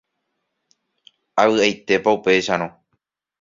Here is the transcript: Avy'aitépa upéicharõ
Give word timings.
Avy'aitépa 1.43 2.15
upéicharõ 2.21 2.69